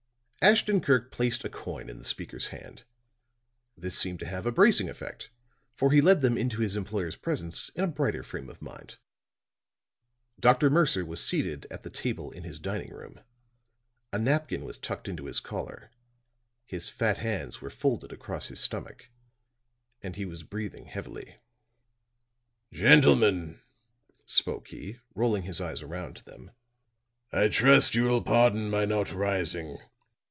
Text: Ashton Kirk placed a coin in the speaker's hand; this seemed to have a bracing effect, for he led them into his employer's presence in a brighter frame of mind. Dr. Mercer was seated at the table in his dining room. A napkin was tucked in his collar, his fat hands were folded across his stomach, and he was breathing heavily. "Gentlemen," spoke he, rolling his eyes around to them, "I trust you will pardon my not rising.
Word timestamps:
Ashton 0.43 0.81
Kirk 0.81 1.11
placed 1.11 1.45
a 1.45 1.49
coin 1.49 1.87
in 1.87 1.99
the 1.99 2.03
speaker's 2.03 2.47
hand; 2.47 2.83
this 3.77 3.95
seemed 3.95 4.17
to 4.21 4.25
have 4.25 4.47
a 4.47 4.51
bracing 4.51 4.89
effect, 4.89 5.29
for 5.75 5.91
he 5.91 6.01
led 6.01 6.21
them 6.21 6.35
into 6.35 6.61
his 6.61 6.75
employer's 6.75 7.15
presence 7.15 7.69
in 7.75 7.83
a 7.83 7.87
brighter 7.87 8.23
frame 8.23 8.49
of 8.49 8.59
mind. 8.59 8.97
Dr. 10.39 10.71
Mercer 10.71 11.05
was 11.05 11.23
seated 11.23 11.67
at 11.69 11.83
the 11.83 11.91
table 11.91 12.31
in 12.31 12.41
his 12.41 12.57
dining 12.59 12.89
room. 12.91 13.21
A 14.11 14.17
napkin 14.17 14.65
was 14.65 14.79
tucked 14.79 15.07
in 15.07 15.15
his 15.19 15.39
collar, 15.39 15.91
his 16.65 16.89
fat 16.89 17.19
hands 17.19 17.61
were 17.61 17.69
folded 17.69 18.11
across 18.11 18.47
his 18.47 18.59
stomach, 18.59 19.09
and 20.01 20.15
he 20.15 20.25
was 20.25 20.41
breathing 20.41 20.85
heavily. 20.85 21.35
"Gentlemen," 22.73 23.59
spoke 24.25 24.69
he, 24.69 24.97
rolling 25.13 25.43
his 25.43 25.61
eyes 25.61 25.83
around 25.83 26.15
to 26.15 26.25
them, 26.25 26.49
"I 27.31 27.47
trust 27.47 27.93
you 27.93 28.05
will 28.05 28.23
pardon 28.23 28.71
my 28.71 28.85
not 28.85 29.11
rising. 29.13 29.77